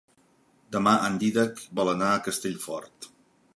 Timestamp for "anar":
1.93-2.09